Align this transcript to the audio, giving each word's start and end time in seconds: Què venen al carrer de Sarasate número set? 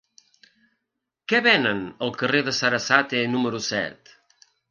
Què 1.33 1.41
venen 1.49 1.83
al 2.07 2.15
carrer 2.23 2.41
de 2.49 2.55
Sarasate 2.61 3.23
número 3.37 3.63
set? 3.69 4.13